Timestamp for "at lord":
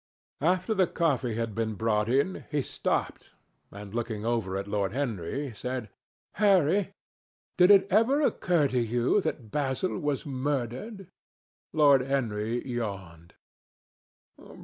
4.57-4.93